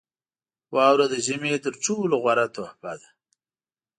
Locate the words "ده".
3.01-3.09